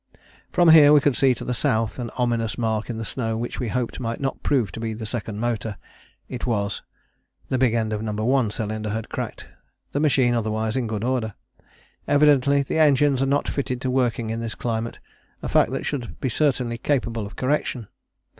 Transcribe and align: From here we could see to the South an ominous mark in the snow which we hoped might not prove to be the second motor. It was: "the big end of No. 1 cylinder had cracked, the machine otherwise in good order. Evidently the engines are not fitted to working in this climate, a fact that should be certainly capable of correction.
From 0.51 0.69
here 0.69 0.93
we 0.93 0.99
could 0.99 1.15
see 1.15 1.35
to 1.35 1.45
the 1.45 1.53
South 1.53 1.99
an 1.99 2.09
ominous 2.17 2.57
mark 2.57 2.89
in 2.89 2.97
the 2.97 3.05
snow 3.05 3.37
which 3.37 3.59
we 3.59 3.67
hoped 3.69 3.99
might 3.99 4.19
not 4.19 4.41
prove 4.41 4.71
to 4.71 4.79
be 4.79 4.93
the 4.95 5.05
second 5.05 5.39
motor. 5.39 5.77
It 6.27 6.47
was: 6.47 6.81
"the 7.49 7.59
big 7.59 7.75
end 7.75 7.93
of 7.93 8.01
No. 8.01 8.11
1 8.13 8.49
cylinder 8.49 8.89
had 8.89 9.09
cracked, 9.09 9.47
the 9.91 9.99
machine 9.99 10.33
otherwise 10.33 10.75
in 10.75 10.87
good 10.87 11.03
order. 11.03 11.35
Evidently 12.07 12.63
the 12.63 12.79
engines 12.79 13.21
are 13.21 13.27
not 13.27 13.47
fitted 13.47 13.79
to 13.81 13.91
working 13.91 14.31
in 14.31 14.39
this 14.39 14.55
climate, 14.55 14.99
a 15.43 15.47
fact 15.47 15.69
that 15.69 15.85
should 15.85 16.19
be 16.19 16.29
certainly 16.29 16.79
capable 16.79 17.27
of 17.27 17.35
correction. 17.35 17.87